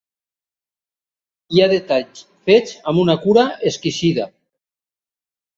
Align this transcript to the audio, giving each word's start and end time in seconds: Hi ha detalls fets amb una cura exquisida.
Hi 1.55 1.61
ha 1.61 1.67
detalls 1.73 2.23
fets 2.51 2.75
amb 2.93 3.03
una 3.05 3.17
cura 3.27 3.47
exquisida. 3.73 4.29